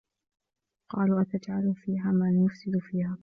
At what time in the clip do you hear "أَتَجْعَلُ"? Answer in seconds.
1.21-1.75